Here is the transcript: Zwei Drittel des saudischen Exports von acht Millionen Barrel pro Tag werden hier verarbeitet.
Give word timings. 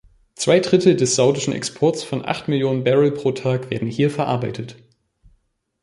Zwei 0.33 0.59
Drittel 0.59 0.95
des 0.95 1.13
saudischen 1.15 1.53
Exports 1.53 2.03
von 2.03 2.25
acht 2.25 2.47
Millionen 2.47 2.83
Barrel 2.83 3.11
pro 3.11 3.33
Tag 3.33 3.69
werden 3.69 3.87
hier 3.87 4.09
verarbeitet. 4.09 4.77